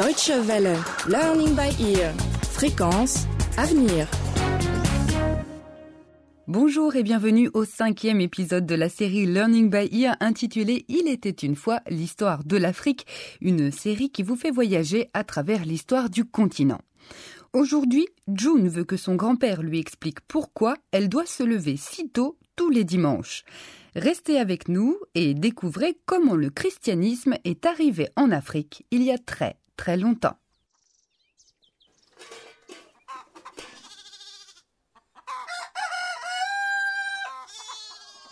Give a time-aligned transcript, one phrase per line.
[0.00, 0.32] Deutsche.
[1.08, 2.14] Learning by ear.
[2.52, 3.26] Fréquence.
[3.58, 4.08] Avenir.
[6.46, 11.28] Bonjour et bienvenue au cinquième épisode de la série Learning by Ear intitulée Il était
[11.28, 13.06] une fois l'histoire de l'Afrique,
[13.42, 16.80] une série qui vous fait voyager à travers l'histoire du continent.
[17.52, 22.38] Aujourd'hui, June veut que son grand-père lui explique pourquoi elle doit se lever si tôt
[22.56, 23.44] tous les dimanches.
[23.94, 29.18] Restez avec nous et découvrez comment le christianisme est arrivé en Afrique il y a
[29.18, 30.36] très très longtemps.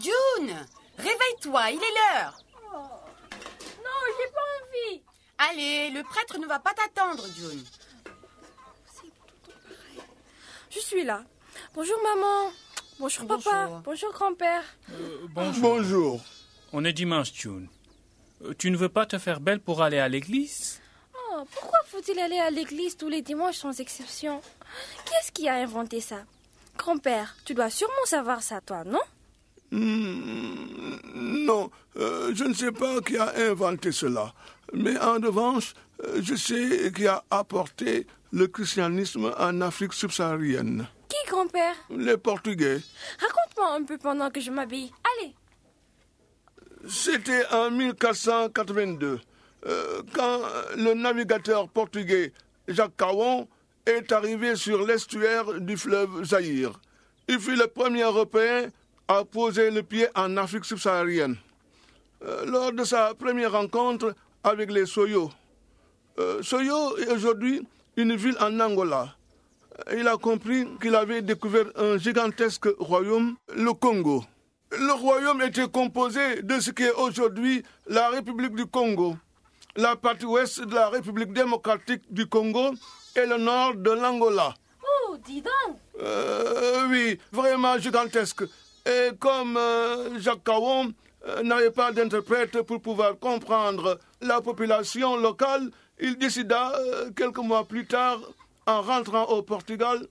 [0.00, 0.54] June
[0.96, 2.38] Réveille-toi, il est l'heure
[2.72, 5.02] Non, j'ai pas envie.
[5.38, 7.62] Allez, le prêtre ne va pas t'attendre, June.
[10.70, 11.24] Je suis là.
[11.74, 12.50] Bonjour maman.
[12.98, 13.82] Bonjour, papa.
[13.84, 14.62] Bonjour grand-père.
[15.34, 15.60] Bonjour.
[15.62, 16.20] Bonjour.
[16.72, 17.68] On est dimanche, June.
[18.44, 20.80] Euh, Tu ne veux pas te faire belle pour aller à l'église?
[21.52, 24.40] Pourquoi faut-il aller à l'église tous les dimanches sans exception?
[25.04, 26.24] Qui est-ce qui a inventé ça?
[26.76, 29.00] Grand-père, tu dois sûrement savoir ça, toi, non?
[29.70, 34.32] Hmm, non, euh, je ne sais pas qui a inventé cela.
[34.72, 40.86] Mais en revanche, euh, je sais qui a apporté le christianisme en Afrique subsaharienne.
[41.08, 41.74] Qui, grand-père?
[41.90, 42.80] Les Portugais.
[43.20, 44.92] Raconte-moi un peu pendant que je m'habille.
[45.20, 45.34] Allez.
[46.88, 49.20] C'était en 1482,
[49.66, 50.40] euh, quand
[50.76, 52.32] le navigateur portugais
[52.68, 53.48] Jacques Caron
[53.86, 56.80] est arrivé sur l'estuaire du fleuve Zaïre.
[57.28, 58.68] Il fut le premier Européen
[59.08, 61.36] à poser le pied en Afrique subsaharienne.
[62.24, 65.30] Euh, lors de sa première rencontre avec les Soyo.
[66.18, 69.14] Euh, Soyo est aujourd'hui une ville en Angola.
[69.96, 74.24] Il a compris qu'il avait découvert un gigantesque royaume, le Congo.
[74.70, 79.16] Le royaume était composé de ce qui est aujourd'hui la République du Congo,
[79.76, 82.72] la partie ouest de la République démocratique du Congo
[83.16, 84.54] et le nord de l'Angola.
[84.82, 88.44] Oh, dis donc Euh, oui, vraiment gigantesque.
[88.86, 90.92] Et comme euh, Jacques Cawon
[91.26, 95.70] euh, n'avait pas d'interprète pour pouvoir comprendre la population locale,
[96.00, 98.20] il décida, euh, quelques mois plus tard,
[98.66, 100.06] en rentrant au Portugal,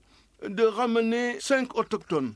[0.46, 2.34] de ramener cinq autochtones.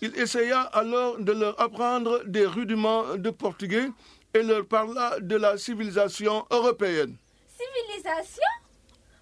[0.00, 3.88] Il essaya alors de leur apprendre des rudiments de portugais
[4.34, 7.16] et leur parla de la civilisation européenne.
[7.48, 8.42] Civilisation?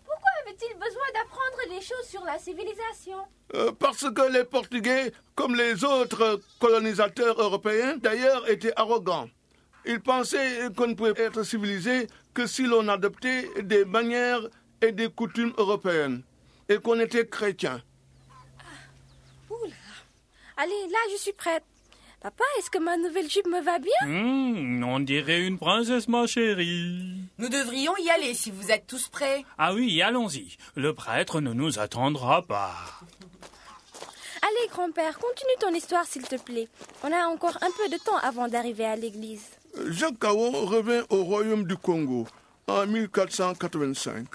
[0.05, 3.19] Pourquoi avait-il besoin d'apprendre des choses sur la civilisation?
[3.55, 9.29] Euh, parce que les Portugais, comme les autres colonisateurs européens, d'ailleurs, étaient arrogants.
[9.85, 14.43] Ils pensaient qu'on ne pouvait être civilisé que si l'on adoptait des manières
[14.83, 16.23] et des coutumes européennes,
[16.69, 17.81] et qu'on était chrétien.
[19.49, 19.75] Oula.
[20.57, 21.65] Allez, là, je suis prête.
[22.27, 23.93] Papa, est-ce que ma nouvelle jupe me va bien?
[24.05, 27.21] Hmm, On dirait une princesse, ma chérie.
[27.39, 29.45] Nous devrions y aller si vous êtes tous prêts.
[29.59, 30.57] Ah oui, allons-y.
[30.75, 32.75] Le prêtre ne nous attendra pas.
[34.43, 36.67] Allez, grand-père, continue ton histoire, s'il te plaît.
[37.05, 39.45] On a encore un peu de temps avant d'arriver à l'église.
[39.91, 42.27] Jacques Cawon revint au royaume du Congo
[42.67, 44.27] en 1485.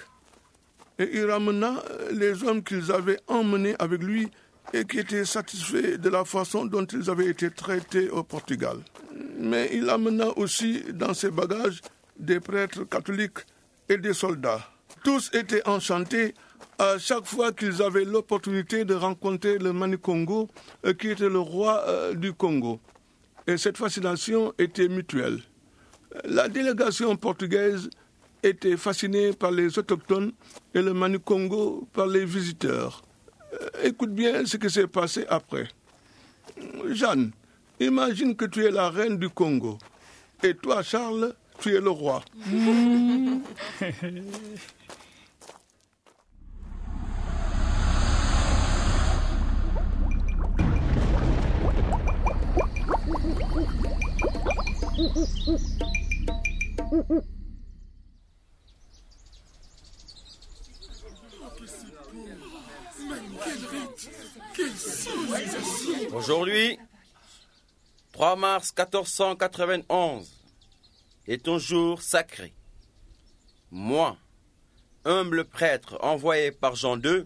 [0.97, 4.29] Et il ramena les hommes qu'ils avaient emmenés avec lui
[4.73, 8.77] et qui étaient satisfaits de la façon dont ils avaient été traités au Portugal.
[9.39, 11.81] Mais il amena aussi dans ses bagages
[12.17, 13.39] des prêtres catholiques
[13.89, 14.61] et des soldats.
[15.03, 16.33] Tous étaient enchantés
[16.77, 20.47] à chaque fois qu'ils avaient l'opportunité de rencontrer le Manikongo,
[20.85, 22.79] euh, qui était le roi euh, du Congo.
[23.47, 25.41] Et cette fascination était mutuelle.
[26.25, 27.89] La délégation portugaise
[28.43, 30.31] était fascinée par les autochtones
[30.73, 33.01] et le Manikongo par les visiteurs.
[33.83, 35.67] Écoute bien ce qui s'est passé après.
[36.89, 37.31] Jeanne,
[37.79, 39.77] imagine que tu es la reine du Congo.
[40.43, 42.23] Et toi, Charles, tu es le roi.
[66.13, 66.77] Aujourd'hui,
[68.11, 70.31] 3 mars 1491,
[71.27, 72.53] est un jour sacré.
[73.71, 74.17] Moi,
[75.05, 77.23] humble prêtre envoyé par Jean II,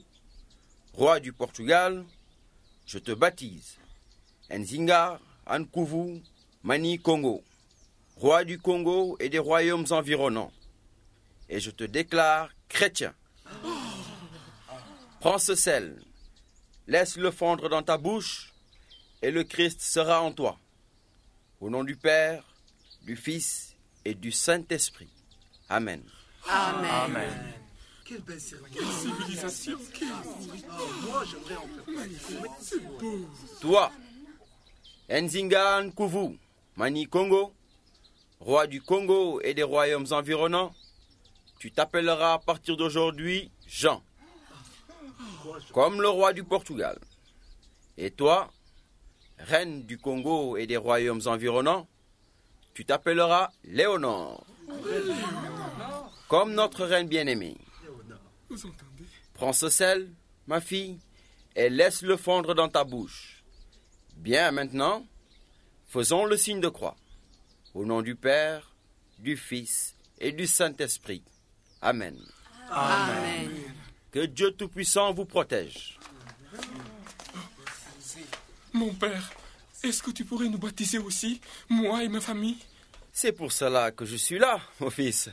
[0.94, 2.06] roi du Portugal,
[2.86, 3.78] je te baptise
[4.52, 6.22] Nzinga Ankuvu
[6.64, 7.44] Mani Congo,
[8.16, 10.52] roi du Congo et des royaumes environnants,
[11.50, 13.14] et je te déclare chrétien.
[15.26, 16.00] Prends ce sel,
[16.86, 18.54] laisse-le fondre dans ta bouche,
[19.24, 20.60] et le Christ sera en toi.
[21.60, 22.44] Au nom du Père,
[23.02, 23.76] du Fils
[24.06, 25.10] et du Saint-Esprit.
[25.68, 26.04] Amen.
[26.48, 26.92] Amen.
[26.92, 27.54] Amen.
[33.62, 33.92] Toi,
[35.10, 36.38] Nzinga Nkuvu,
[36.76, 37.52] Mani Congo,
[38.40, 40.76] roi du Congo et des royaumes environnants,
[41.58, 44.04] tu t'appelleras à partir d'aujourd'hui Jean,
[45.74, 46.98] comme le roi du Portugal.
[47.98, 48.52] Et toi,
[49.38, 51.88] reine du Congo et des royaumes environnants,
[52.74, 54.46] tu t'appelleras Léonore,
[56.28, 57.58] comme notre reine bien-aimée.
[59.34, 60.12] Prends ce sel,
[60.48, 61.00] ma fille,
[61.56, 63.44] et laisse-le fondre dans ta bouche.
[64.18, 65.06] Bien maintenant,
[65.88, 66.96] faisons le signe de croix.
[67.74, 68.76] Au nom du Père,
[69.20, 71.24] du Fils et du Saint-Esprit.
[71.82, 72.18] Amen.
[72.70, 73.52] Amen.
[74.16, 76.00] Que Dieu Tout-Puissant vous protège.
[78.72, 79.30] Mon père,
[79.84, 82.56] est-ce que tu pourrais nous baptiser aussi, moi et ma famille?
[83.12, 85.30] C'est pour cela que je suis là, mon fils.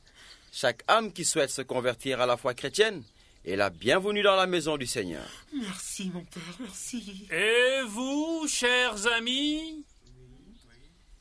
[0.50, 3.02] Chaque âme qui souhaite se convertir à la foi chrétienne
[3.44, 5.28] est la bienvenue dans la maison du Seigneur.
[5.52, 7.28] Merci, mon père, merci.
[7.30, 9.84] Et vous, chers amis,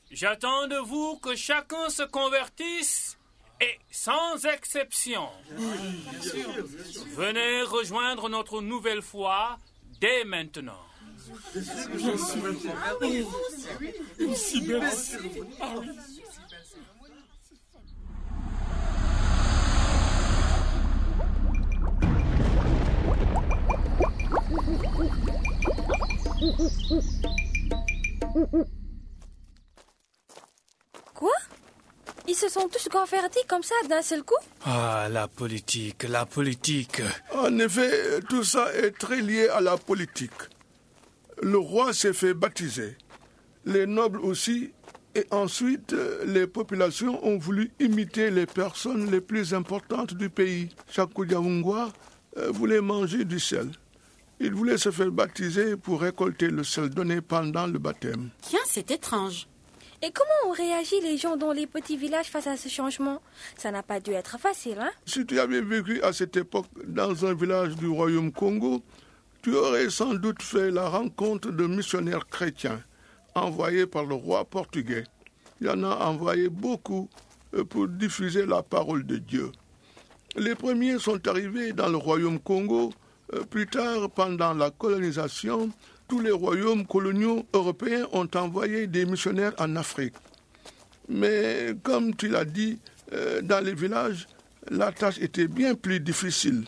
[0.10, 3.18] j'attends de vous que chacun se convertisse
[3.62, 5.30] et sans exception.
[7.16, 9.58] Venez rejoindre notre nouvelle foi
[10.00, 10.80] dès maintenant.
[14.19, 14.90] Aussi belle.
[15.60, 15.92] Ah oui.
[31.13, 31.31] Quoi
[32.31, 37.01] Ils se sont tous convertis comme ça d'un seul coup Ah, la politique, la politique.
[37.36, 40.31] En effet, tout ça est très lié à la politique.
[41.42, 42.95] Le roi s'est fait baptiser,
[43.66, 44.72] les nobles aussi,
[45.13, 45.94] et ensuite
[46.25, 50.69] les populations ont voulu imiter les personnes les plus importantes du pays.
[50.89, 51.92] Chakoudiaoungwa
[52.38, 53.69] euh, voulait manger du sel.
[54.39, 58.30] Il voulait se faire baptiser pour récolter le sel donné pendant le baptême.
[58.42, 59.48] Tiens, c'est étrange.
[60.03, 63.21] Et comment ont réagi les gens dans les petits villages face à ce changement?
[63.56, 64.89] Ça n'a pas dû être facile, hein?
[65.06, 68.81] Si tu avais vécu à cette époque dans un village du royaume Congo,
[69.44, 72.81] tu aurais sans doute fait la rencontre de missionnaires chrétiens
[73.36, 75.03] envoyés par le roi portugais.
[75.62, 77.07] Il en a envoyé beaucoup
[77.53, 79.51] euh, pour diffuser la parole de Dieu.
[80.36, 82.92] Les premiers sont arrivés dans le royaume Congo.
[83.33, 85.69] Euh, Plus tard, pendant la colonisation,
[86.12, 90.13] tous les royaumes coloniaux européens ont envoyé des missionnaires en Afrique.
[91.08, 92.80] Mais comme tu l'as dit,
[93.13, 94.28] euh, dans les villages,
[94.69, 96.66] la tâche était bien plus difficile.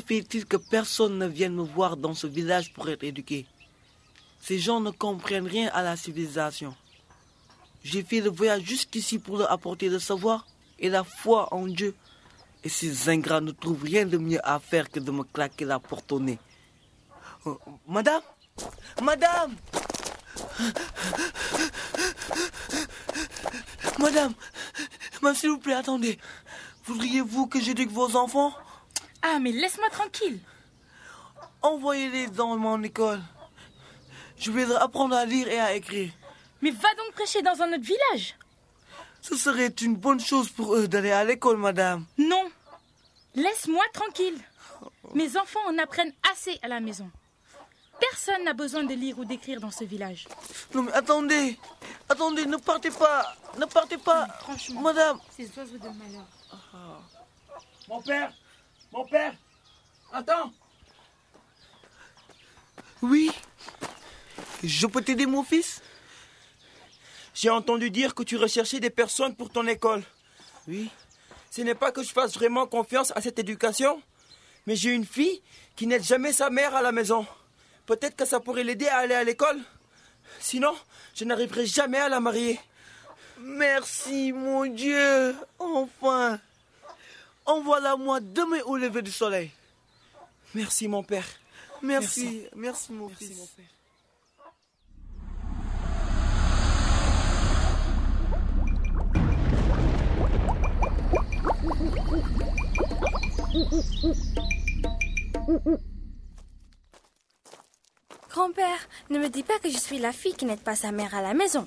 [0.00, 3.46] Fait-il que personne ne vienne me voir dans ce village pour être éduqué?
[4.40, 6.74] Ces gens ne comprennent rien à la civilisation.
[7.82, 10.46] J'ai fait le voyage jusqu'ici pour leur apporter le savoir
[10.78, 11.94] et la foi en Dieu.
[12.64, 15.78] Et ces ingrats ne trouvent rien de mieux à faire que de me claquer la
[15.78, 16.38] porte au nez.
[17.46, 17.54] Euh,
[17.86, 18.22] Madame?
[19.02, 19.54] Madame?
[23.98, 24.34] Madame
[25.22, 26.18] Madame, s'il vous plaît, attendez.
[26.84, 28.52] Voudriez-vous que j'éduque vos enfants?
[29.28, 30.38] Ah, mais laisse-moi tranquille.
[31.62, 33.20] Envoyez-les dans mon école.
[34.38, 36.12] Je vais leur apprendre à lire et à écrire.
[36.62, 38.36] Mais va donc prêcher dans un autre village.
[39.20, 42.04] Ce serait une bonne chose pour eux d'aller à l'école, madame.
[42.18, 42.44] Non.
[43.34, 44.38] Laisse-moi tranquille.
[45.14, 47.10] Mes enfants en apprennent assez à la maison.
[47.98, 50.28] Personne n'a besoin de lire ou d'écrire dans ce village.
[50.74, 51.58] Non mais attendez,
[52.08, 54.82] attendez, ne partez pas, ne partez pas, Franchement.
[54.82, 55.18] madame.
[55.36, 56.26] Ces oiseaux de malheur.
[57.88, 58.32] Mon père,
[58.96, 59.34] mon père,
[60.10, 60.52] attends.
[63.02, 63.30] Oui,
[64.64, 65.82] je peux t'aider, mon fils?
[67.34, 70.02] J'ai entendu dire que tu recherchais des personnes pour ton école.
[70.66, 70.90] Oui.
[71.50, 74.02] Ce n'est pas que je fasse vraiment confiance à cette éducation,
[74.66, 75.42] mais j'ai une fille
[75.76, 77.26] qui n'aide jamais sa mère à la maison.
[77.84, 79.60] Peut-être que ça pourrait l'aider à aller à l'école.
[80.40, 80.74] Sinon,
[81.14, 82.58] je n'arriverai jamais à la marier.
[83.38, 86.40] Merci, mon Dieu, enfin.
[87.46, 89.50] Envoie-la moi demain au lever du soleil.
[90.54, 91.26] Merci, mon père.
[91.82, 93.54] Merci, merci, mon fils.
[108.28, 110.92] Grand-père, grand-père, ne me dis pas que je suis la fille qui n'aide pas sa
[110.92, 111.66] mère à la maison.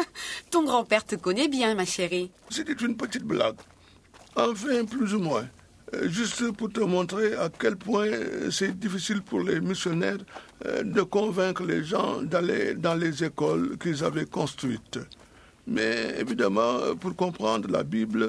[0.50, 2.30] Ton grand-père te connaît bien, ma chérie.
[2.50, 3.58] C'était une petite blague.
[4.38, 5.46] Enfin, plus ou moins.
[5.94, 8.08] Euh, Juste pour te montrer à quel point
[8.50, 10.18] c'est difficile pour les missionnaires
[10.66, 14.98] euh, de convaincre les gens d'aller dans les écoles qu'ils avaient construites.
[15.66, 18.28] Mais évidemment, pour comprendre la Bible,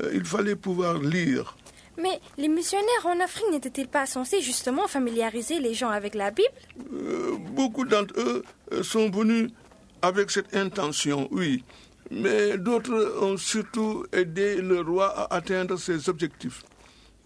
[0.00, 1.56] euh, il fallait pouvoir lire.
[1.98, 6.48] Mais les missionnaires en Afrique n'étaient-ils pas censés justement familiariser les gens avec la Bible?
[6.92, 8.42] Euh, beaucoup d'entre eux
[8.82, 9.50] sont venus
[10.02, 11.64] avec cette intention, oui.
[12.10, 16.62] Mais d'autres ont surtout aidé le roi à atteindre ses objectifs.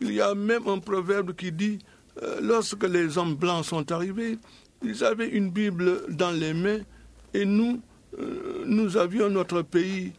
[0.00, 1.78] Il y a même un proverbe qui dit,
[2.22, 4.38] euh, lorsque les hommes blancs sont arrivés,
[4.82, 6.80] ils avaient une Bible dans les mains
[7.34, 7.80] et nous,
[8.18, 10.12] euh, nous avions notre pays.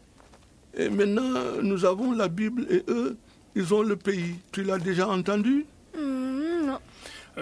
[0.76, 3.16] Et maintenant, nous avons la Bible et eux,
[3.56, 4.36] ils ont le pays.
[4.52, 5.66] Tu l'as déjà entendu?
[5.98, 6.78] Hmm, Non.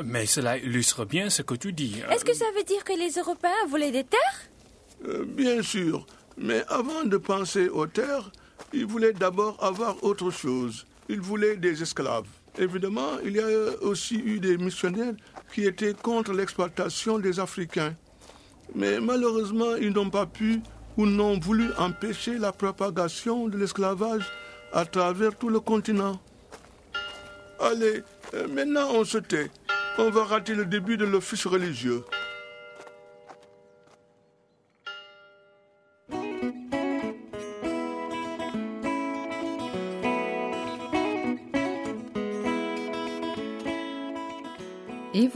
[0.04, 1.96] Mais cela illustre bien ce que tu dis.
[2.10, 4.40] Est-ce que ça veut dire que les Européens voulaient des terres?
[5.06, 6.06] Euh, bien sûr,
[6.40, 8.32] mais avant de penser aux terres,
[8.72, 10.86] ils voulaient d'abord avoir autre chose.
[11.08, 12.26] Ils voulaient des esclaves.
[12.58, 13.46] Évidemment, il y a
[13.82, 15.14] aussi eu des missionnaires
[15.52, 17.94] qui étaient contre l'exploitation des Africains.
[18.74, 20.60] Mais malheureusement, ils n'ont pas pu
[20.96, 24.24] ou n'ont voulu empêcher la propagation de l'esclavage
[24.72, 26.20] à travers tout le continent.
[27.58, 28.02] Allez,
[28.34, 29.50] euh, maintenant on se tait.
[29.98, 32.02] On va rater le début de l'office religieux.